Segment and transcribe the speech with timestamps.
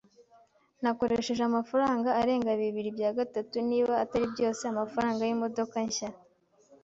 [0.83, 6.09] Nakoresheje amafaranga arenga bibiri bya gatatu, niba atari byose, amafaranga yimodoka nshya.